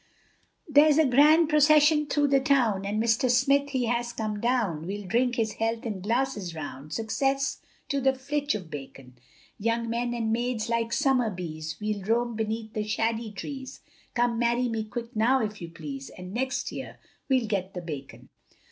There's 0.67 0.97
a 0.97 1.05
grand 1.05 1.47
procession 1.47 2.07
through 2.07 2.29
the 2.29 2.39
town, 2.39 2.85
And 2.87 2.99
Mr. 2.99 3.29
Smith, 3.29 3.69
he 3.69 3.85
has 3.85 4.13
come 4.13 4.39
down, 4.41 4.87
We'll 4.87 5.05
drink 5.05 5.35
his 5.35 5.51
health 5.51 5.85
in 5.85 6.01
glasses 6.01 6.55
round, 6.55 6.91
Success 6.91 7.61
to 7.89 8.01
the 8.01 8.15
flitch 8.15 8.55
of 8.55 8.71
bacon; 8.71 9.19
Young 9.59 9.87
men 9.91 10.15
and 10.15 10.33
maids 10.33 10.69
like 10.69 10.91
summer 10.91 11.29
bees, 11.29 11.75
We'll 11.79 12.01
roam 12.01 12.35
beneath 12.35 12.73
the 12.73 12.83
shady 12.83 13.31
trees, 13.31 13.81
Come 14.15 14.39
marry 14.39 14.69
me 14.69 14.85
quick 14.85 15.15
now, 15.15 15.39
if 15.39 15.61
you 15.61 15.69
please, 15.69 16.09
And 16.09 16.33
next 16.33 16.71
year 16.71 16.97
we'll 17.29 17.45
get 17.45 17.75
the 17.75 17.81
bacon. 17.83 18.29